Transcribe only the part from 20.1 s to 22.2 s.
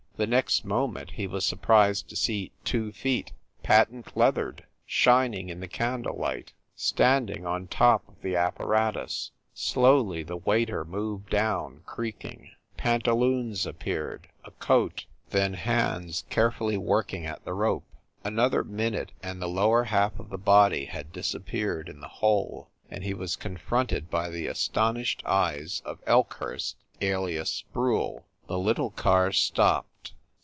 of the body had disappeared in the